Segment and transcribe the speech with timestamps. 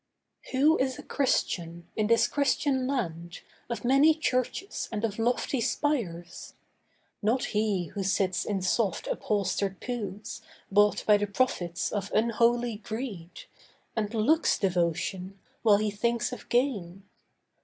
[0.51, 6.55] Who is a Christian in this Christian land Of many churches and of lofty spires?
[7.21, 10.41] Not he who sits in soft upholstered pews
[10.71, 13.43] Bought by the profits of unholy greed,
[13.95, 17.03] And looks devotion, while he thinks of gain.